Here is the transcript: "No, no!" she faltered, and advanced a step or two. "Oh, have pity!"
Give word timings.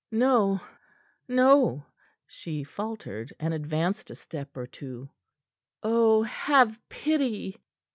"No, 0.09 0.59
no!" 1.27 1.85
she 2.25 2.63
faltered, 2.63 3.33
and 3.39 3.53
advanced 3.53 4.09
a 4.09 4.15
step 4.15 4.57
or 4.57 4.65
two. 4.65 5.11
"Oh, 5.83 6.23
have 6.23 6.75
pity!" 6.89 7.61